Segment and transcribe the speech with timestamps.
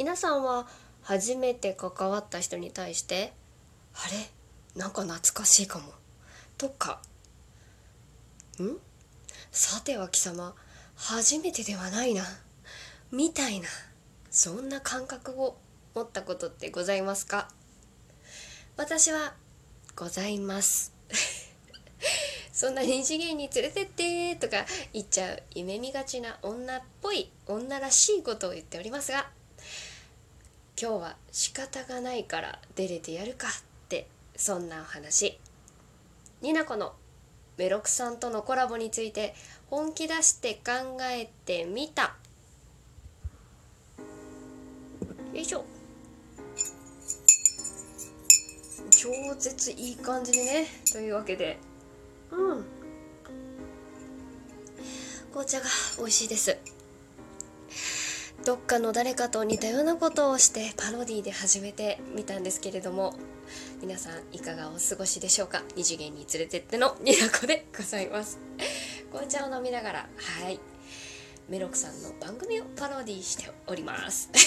[0.00, 0.66] 皆さんは
[1.02, 3.34] 初めて関わった人に対して
[3.92, 4.30] 「あれ？
[4.80, 5.92] なんか懐かしいかも」
[6.56, 7.02] とか
[8.58, 8.78] 「ん？
[9.52, 10.54] さては貴様
[10.94, 12.24] 初めてではないな」
[13.12, 13.68] みたいな
[14.30, 15.58] そんな感覚を
[15.94, 17.50] 持ったことってございますか？
[18.78, 19.34] 私は
[19.96, 20.94] ございます。
[22.54, 24.64] そんな二次元に連れてってとか
[24.94, 29.30] 言っちゃう夢見がちな女っぽい女らしいことを言っておりますが
[30.82, 33.50] 今日は仕方がないから出れてやるかっ
[33.90, 35.38] てそんなお話。
[36.40, 36.94] になこの
[37.58, 39.34] メロクさんとのコラボについて
[39.68, 42.14] 本気出して考えてみた。
[45.34, 45.66] よいしょ。
[48.88, 50.66] 超絶いい感じにね。
[50.90, 51.58] というわけで。
[52.30, 52.64] うん。
[55.28, 55.66] 紅茶が
[55.98, 56.56] 美味しいです。
[58.44, 63.14] どっかの誰かと似たようなことをしてパロディで始めてみたんですけれども
[63.82, 65.62] 皆さんいかがお過ごしでしょうか？
[65.76, 68.38] 二次元に連れてってのにらこでございます。
[69.10, 70.08] 紅茶を飲みながら
[70.42, 70.58] はい。
[71.48, 74.30] メロクさんの番組をパロディしております。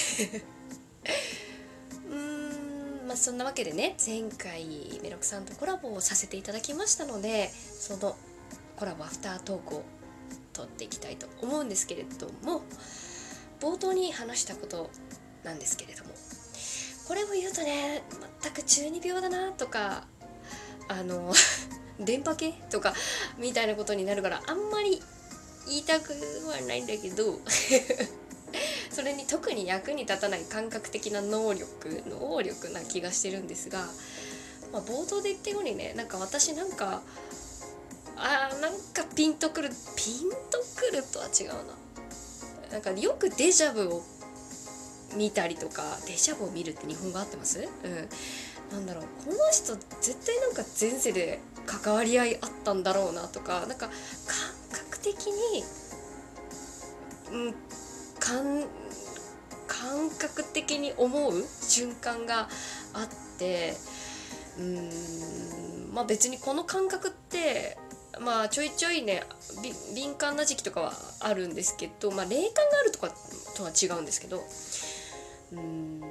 [2.10, 8.16] うーんまあそんなわけでね前回メロクさんとコラボをさせていただきましたのでその
[8.76, 9.82] コラボアフタートークを
[10.54, 12.62] 撮っていきたいと思うんですけれども
[13.64, 14.90] 冒頭に話したこと
[15.42, 16.10] なんですけれども
[17.08, 18.02] これを言うとね
[18.42, 20.04] 全く中二病だなとか
[20.88, 21.32] あの
[21.98, 22.92] 電波系とか
[23.38, 25.02] みたいなことになるからあんまり
[25.66, 26.12] 言いたく
[26.46, 27.40] はないんだけど
[28.92, 33.88] それに特に役に立たない感覚的な能力能力な気がしてるんですが、
[34.72, 37.02] まあ、冒頭で言ったようにねなんか私なんか
[38.16, 41.84] あーなんかピンとくるピンとくるとは違うな。
[42.74, 44.02] なんかよくデジャブを
[45.16, 47.60] 見たりとかデジャブを見るって日本語合ってます？
[47.84, 48.08] うん。
[48.72, 49.04] なんだろう。
[49.24, 53.90] この人絶対なんか前世で関わり合いあったんだろうなとかなんか感
[54.72, 55.62] 覚的に
[57.32, 57.54] うん
[58.18, 58.64] 感
[59.68, 62.48] 感覚的に思う瞬間が
[62.92, 63.74] あって
[64.58, 64.90] うん
[65.94, 67.78] まあ別にこの感覚って
[68.20, 69.22] まあちょいちょいね
[69.94, 73.10] 敏感な時期とかはあるんですけどまあ霊感があるとか
[73.56, 74.42] とは違うんですけど
[75.52, 76.02] うん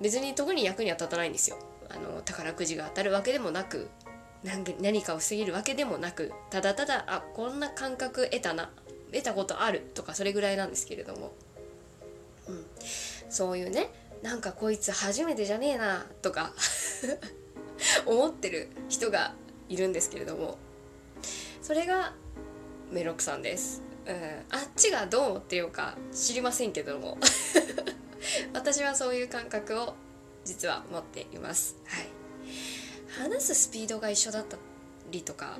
[0.00, 1.58] 別に特に役には立たないんですよ。
[1.90, 3.88] あの宝くじが当たるわけでもなく
[4.80, 8.70] 何かを防げるわけでもなくただただあこんな感覚得たな
[9.12, 11.32] 得たことあるとかそれぐらいなんですけれども、
[12.46, 12.64] うん、
[13.30, 13.88] そういうね
[14.22, 16.52] なんかこいつ初めてじゃねえなとか
[18.06, 19.34] 思ってる人が
[19.68, 20.58] いるんですけれども。
[21.62, 22.14] それが
[22.90, 24.14] メロクさんです、うん、
[24.50, 27.18] あっちがどうってようか知りませんけども。
[28.52, 29.94] 私はそういう感覚を
[30.44, 31.76] 実は持っています。
[31.86, 32.08] はい。
[33.20, 34.56] 話すスピードが一緒だった
[35.10, 35.58] りとか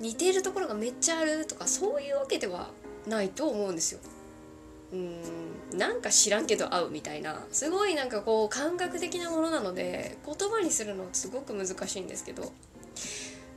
[0.00, 2.70] 似ているところがめっちゃあるとかそういうわけでは
[3.06, 4.00] ないと思うんですよ。
[4.92, 5.22] うん。
[5.72, 7.46] なんか知らんけど合うみたいな。
[7.50, 12.52] すごいなんかこう感覚的なものなので言葉にするのすごく難しいんですけど、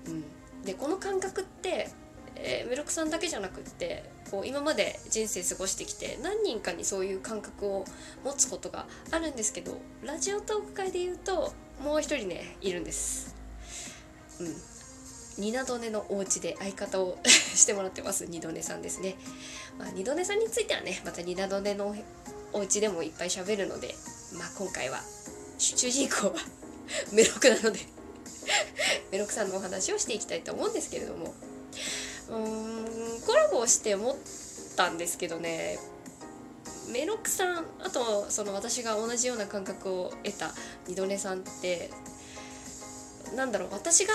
[0.08, 0.24] うん、
[0.66, 1.90] でこの感覚って、
[2.36, 7.86] えー、メロクさんだけじゃなくってこう今まで人生過ごしてきて何人かにそういう感覚を
[8.24, 11.54] 持つことがあるんですけどラジオトーク会で言うと
[11.84, 13.36] もう一人ねいるんです。
[14.40, 14.80] うん
[15.40, 19.16] ニナドネのお家で相方を してもらってます二度寝さんですね。
[19.78, 21.96] まあ、二度寝さんについてはねまたニナドネの
[22.52, 23.96] お家でもいっぱい喋るので、
[24.34, 25.02] まあ、今回は
[25.58, 26.34] 主人公は
[27.14, 27.80] メロクなので
[29.12, 31.34] メロクさんのお話をしていきたいと思うんですけれども
[32.30, 34.16] うーんコラボして思っ
[34.76, 35.80] たんですけどね
[36.92, 40.54] メロクさんあとその私が同じような感覚を得た
[40.88, 41.92] 二度寝さんって
[43.36, 44.14] なんだろう私が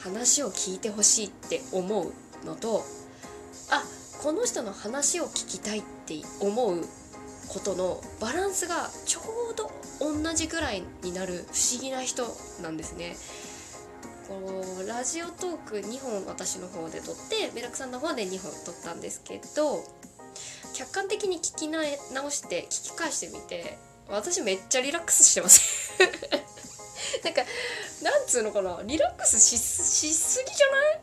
[0.00, 2.12] 話を聞いてほしいって思う
[2.46, 2.84] のと
[3.70, 3.82] あ
[4.22, 6.84] この人の話を聞きたいって思う
[7.48, 9.20] ことのバランスがちょ
[9.52, 9.70] うど
[10.00, 12.24] 同じぐらいになる不思議な人
[12.62, 13.16] なんですね。
[14.28, 19.84] こうラジオトーク2本私の方で撮ってメラクさんの方で2本撮ったんですけど
[20.74, 21.80] 客観的に聞きな
[22.12, 23.78] 直して聞き返してみて
[24.08, 25.92] 私めっちゃリラックスしてます
[27.24, 27.42] なんか
[28.02, 31.00] なんつうのかなリラックスしすぎじゃない？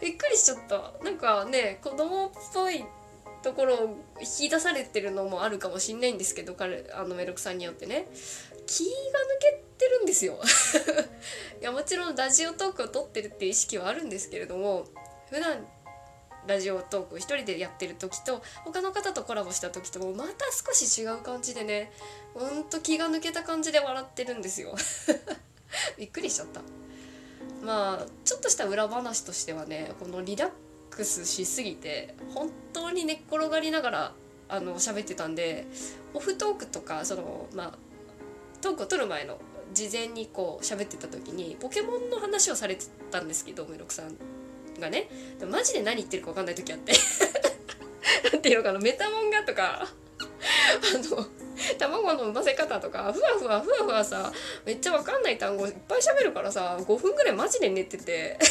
[0.00, 0.92] びっくりしちゃった。
[1.04, 2.84] なんかね子供っぽい
[3.42, 8.06] ところを引き出されてるのもあるかもしんないんですけど彼あのメロクさんによってね。
[8.68, 8.92] 気が抜
[9.40, 10.38] けてるんですよ。
[11.60, 14.86] いやもちろんラジオトークを撮ってるっていう意識はあるんですけれども
[15.30, 15.66] 普段
[16.46, 21.90] ラジオトークを一人でやってる時と他の方とコラボした時ともまた少し違う感じでね
[22.34, 24.76] ほんと気が抜けた感じで笑ってるんですよ。
[25.96, 26.60] びっくりしちゃった。
[27.62, 30.50] まあちょっとした裏話としてはねこのリラッ
[30.90, 34.14] クスしすぎて本当に寝っ転がりながら
[34.48, 35.66] あの喋ってたんで
[36.14, 37.87] オフトークとかそのまあ
[38.60, 39.38] トークを撮る前の
[39.72, 44.16] 事前にこう喋ってた時にポケモンの話をされてたんですけどメロクさん
[44.80, 45.08] がね。
[45.38, 46.92] でマジで何言ってるか分かんない時あって。
[48.32, 49.88] なんていうのかなメタモンがとか。
[50.78, 51.26] あの
[51.78, 54.32] 卵の産ませ方とかふわふわふわふわさ
[54.64, 58.38] めっちゃ分かんない単語いっぱい喋るからさ5分ぐらいマジで寝てて。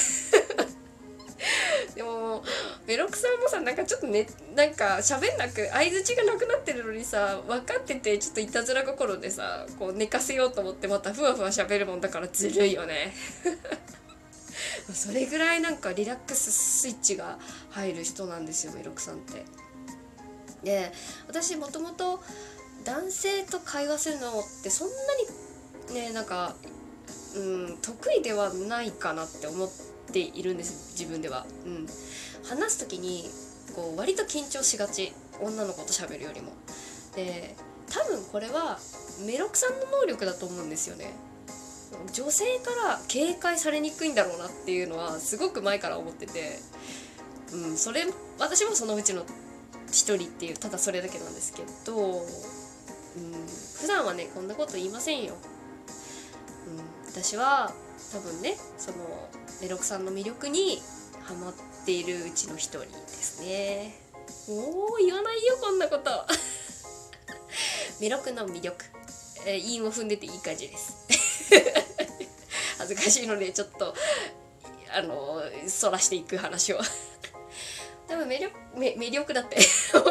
[1.95, 2.44] でも
[2.88, 4.25] メロクさんもさなんかちょっとね
[4.56, 13.13] なんか喋んなく相づちがなくなってるのにさ分かっててちょっといたずら心でさこう寝かせようと思ってまたふわふわ喋るもんだからずるいよね
[14.94, 17.38] それぐらいなんかリラックススイッチが
[17.72, 19.44] 入る人なんですよメロクさんって。
[20.63, 20.92] で
[21.28, 22.22] 私もともと
[22.84, 24.95] 男性と会話するのってそんな
[25.94, 26.56] にねなんか、
[27.36, 29.69] うん、得意ではないかなって思っ
[30.12, 31.45] ているんです自分では。
[31.66, 31.88] うん、
[32.44, 33.30] 話す時に
[33.75, 36.51] こう割と緊張しがち女の子と喋るよりも。
[37.16, 37.56] で
[37.89, 38.80] 多分これは
[39.25, 41.13] メロクさんの能力だと思うんですよね。
[42.13, 46.60] 女性から警戒されにくいんだろうなっていうのはすごく前から思ってて、
[47.54, 48.06] うん、それ
[48.39, 49.24] 私もそのうちの
[49.88, 52.25] 一人っていうただそれだけなんですけど、うん、
[53.80, 55.36] 普段はねこんなこと言いませんよ。
[56.68, 57.72] うん、私は
[58.12, 58.98] 多分ねその
[59.62, 60.81] メロクさんの魅力に
[61.24, 61.54] ハマっ
[61.88, 63.94] ているうちの一人ですね。
[64.50, 66.12] おお言わないよこんなこと。
[68.01, 68.86] メロクの魅力、
[69.45, 70.98] えー、韻を踏んでていい感じです。
[72.78, 73.95] 恥ずかしいのでちょっと
[74.94, 76.81] あのそらしていく話を
[78.10, 79.57] 多分魅力魅力だって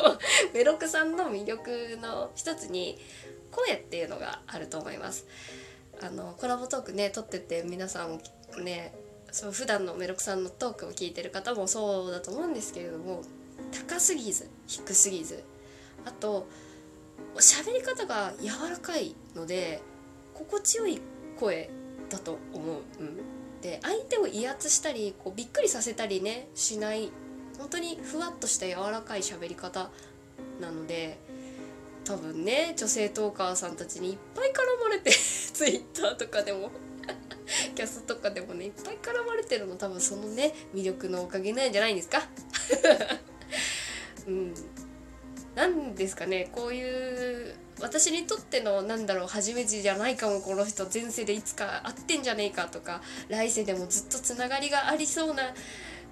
[0.55, 2.99] メロクさんの魅力の一つに
[3.50, 5.26] 声っていうのがあると思います
[6.00, 8.19] あのコラボトークね撮ってて皆さん
[8.64, 8.94] ね
[9.31, 13.23] そう普段のメロクさんのトークを聞いてる方もそうだと思うんですけれども
[13.88, 15.43] 高すぎず低すぎず
[16.05, 16.46] あと
[17.37, 19.82] 喋り方が柔らかいので
[20.34, 21.00] 心地よい
[21.38, 21.70] 声
[22.08, 22.76] だと思う。
[23.00, 23.17] うん、
[23.61, 27.11] で相手を威圧したりこうびっくりさせたりねしない
[27.58, 29.90] 本当にふわっとした柔らかい喋り方
[30.61, 31.19] なので
[32.05, 35.11] 多分ね女性トーカーさんたちにいっぱい絡まれて
[35.52, 36.70] Twitter とかでも
[37.76, 42.23] キャスとかでもねいっぱい絡まれてるの多分そのね魅力のおかげなんじゃない んですか？
[44.26, 44.55] うん。
[45.55, 46.82] 何ですかねこうい
[47.50, 55.55] う私にとってのなんだろう初めてじゃないかもこの人前世でいつか会ってんじゃねえかとか来世でもずっとつながりがありそうな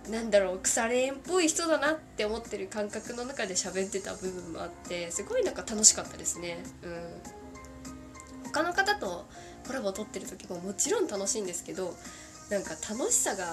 [0.08, 6.58] なんだろう腐れ縁っぽい人だなって思ってる感覚の中で喋ってた部分もあってすごいなんか楽しかったですね。
[6.82, 9.26] うん、他の方と
[9.66, 11.94] コラボ撮ってる時ももちろん楽しいんですけど
[12.50, 13.46] なんか楽しさが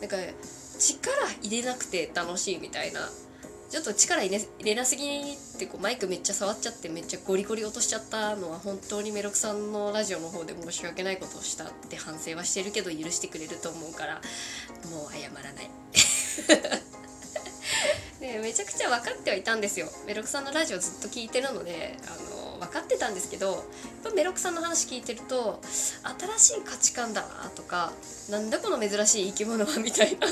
[0.00, 0.16] なんか
[0.78, 3.00] 力入れなくて楽しいみたいな。
[3.72, 5.08] ちょっと力入れ入れなすぎっ
[5.58, 14.20] てこうマイクめっちゃ触っちゃってめっちゃゴリゴリ落としちゃったのは本当にメロクさんのラジオの方で申し訳ないことをしたって反省はしてるけど許してくれると思うから
[14.90, 15.70] もう謝らない。
[18.20, 19.90] でめちゃくちゃ分かってはいたんですよ。
[20.06, 23.58] メロクさんのラジオずっと聞いてるのであの分かってたんですけどやっ
[24.04, 25.60] ぱメロクさんの話聞いてると
[26.38, 27.92] 新しい価値観だなとか
[28.30, 30.28] なんだこの珍しい生き物は みたいな。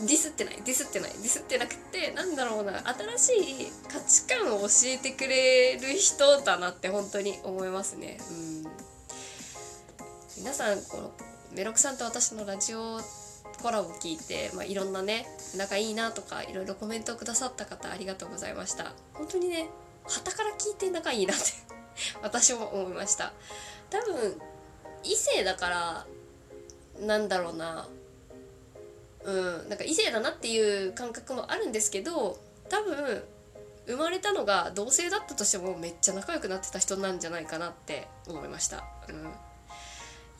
[0.00, 2.82] ディスってないディスってないディスってなくてなんだろうな
[3.18, 8.18] 新しい価値観を教えてくれる人だなって本当に思いますね。
[8.30, 8.64] うん。
[10.38, 11.12] 皆さんこの
[11.52, 13.00] メロクさんと私のラジオ
[13.62, 18.92] コラボ聞いて、まあ、いろんなね仲いいなとかいろいろコメントをくださった方ありがとうございました。
[19.14, 19.68] 本当にね
[20.08, 21.44] 旗から聞いて仲いいなって
[22.22, 23.32] 私も思いました。
[23.90, 24.40] 多分
[25.04, 26.06] 異性だから
[27.00, 27.88] なんだろうな。
[29.24, 32.38] うんなんか異性だなっていう感覚もあるんですけど
[32.68, 33.24] 多分
[33.86, 39.26] 生まれたのが同性だったとしてもめっちゃ仲良くなってた人なんじゃないかなって思いました、うん、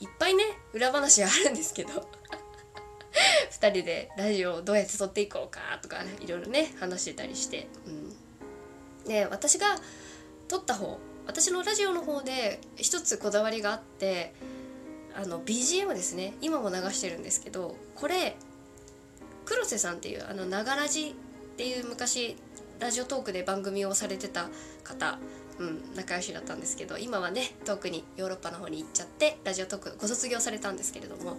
[0.00, 2.08] いっぱいね裏話あるんですけど。
[3.50, 8.07] 2人でラジオをどうやって撮っていこうかとか、いろいろね話してたりして、うん、
[9.08, 9.66] で私が
[10.46, 14.32] 撮った方私のラジオの方で一つこだわりがあって
[15.14, 18.36] あの BGM ですね今も流してるんですけどこれ
[19.44, 22.36] 黒瀬さんっていうあのながらじっていう昔
[22.78, 24.48] ラジオトークで番組をされてた
[24.84, 25.18] 方、
[25.58, 31.36] うん、仲良しだったんですけど今はね遠くにヨーロッパの方に行っちゃってラジオトークご卒業されたんですけれども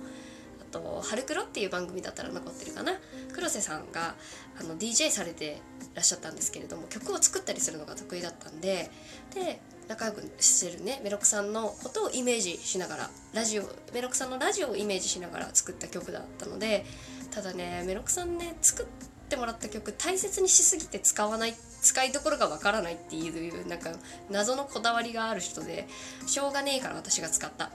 [0.70, 2.94] と「ハルクロ」っていう番組だったら残ってるかな。
[3.34, 4.16] 黒瀬さんが
[4.60, 5.62] あの DJ されて
[5.96, 8.90] らっしゃったんですけれども曲を作ったりするのが得意だったんで
[9.34, 16.86] で仲良くしてるねメロクさんのことをイメージしながらラジオメロクさんのラジオをイメージしながら作った曲だったので
[17.32, 18.86] ただねメロクさんね作っ
[19.30, 23.92] てもらった曲大切にしすぎて使わない使いどころがわからないっていうなんか
[24.30, 25.88] 謎のこだわりがある人で
[26.28, 27.72] しょうがねえから私が使った。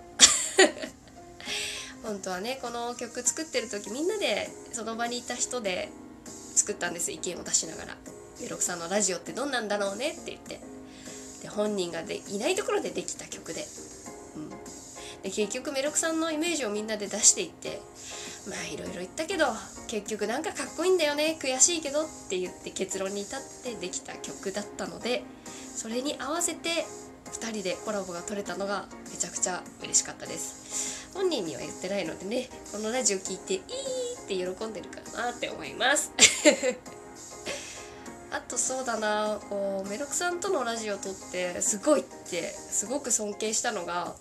[2.04, 5.88] 本当はねこの曲作ってる時みんなでその場にいた人で
[6.54, 7.96] 作ったんです意見を出しながら
[8.40, 10.60] 「メロクさんのラジオってどんなんだろうね」って言って。
[11.42, 13.66] で本人がでいないところでできた曲で,、
[14.34, 14.48] うん、
[15.22, 17.80] で結局メロクさんのイメージをみんなで出していって。
[18.46, 19.46] まあいろいろ言ったけど
[19.86, 21.38] 結局なんかかっこいいんだよね。
[21.40, 25.22] 悔しいけどって言って結論に至ってできた曲だったので
[25.74, 26.84] それに合わせて
[27.32, 31.03] 2人でコラボが取れたのがめちゃくちゃ嬉しかったです。
[31.14, 33.64] 本人には言ってないのでねこのラジオ聞いていいっ
[34.26, 36.12] て喜んでるかなって思います。
[38.30, 44.16] あとそうだなこうメロクさんとのラジオ撮ってすごいってすごく尊敬したのが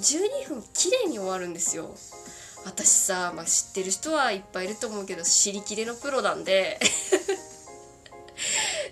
[0.00, 1.94] 12分綺麗に終わるんですよ。
[2.64, 6.80] 私さ、まあ、知ってる人はいっぱいいると思うけど知りきれのプロなんで。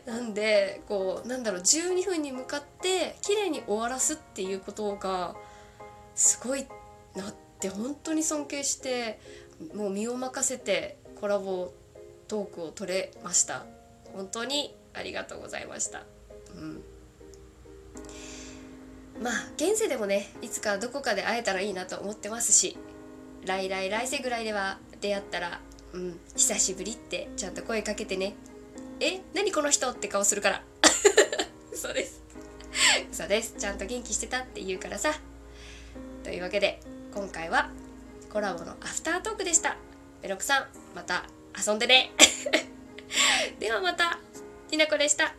[0.07, 5.35] なんでこうなんだろう12分に向かって綺麗に終わらすっていうことが
[6.15, 6.67] すごい
[7.15, 9.21] なって本当に尊敬して
[9.75, 11.73] もう身を任せてコラボ
[12.29, 13.65] トークを取れました。
[14.13, 16.03] 本当にありがとうございました。
[16.55, 16.83] うん。
[19.23, 22.77] まあ現世でもねいつかどこかで会えたらいいなと思ってますし
[23.45, 25.61] 来来来世ぐらいでは出会ったら
[25.93, 28.35] 「うん久しぶり」ってちゃんと声かけてね
[29.01, 30.65] 「え何この人?」って顔するから。
[31.73, 32.23] 嘘です。
[33.11, 33.55] 嘘です。
[33.59, 35.15] ちゃんと元気してたって言うからさ。
[36.23, 36.81] というわけで
[37.15, 37.69] 今回は
[38.33, 39.77] コラボのアフタートークでした。
[40.23, 42.11] ベロクさんまた遊んでね。
[43.61, 44.19] ではまた
[44.71, 45.35] きなこでした。